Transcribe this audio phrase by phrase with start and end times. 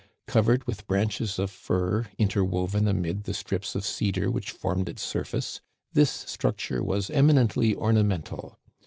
[0.25, 5.61] Covered with branches of fir interwoven amid the strips of cedar which formed its surface,
[5.93, 8.57] this structure was eminently ornamental.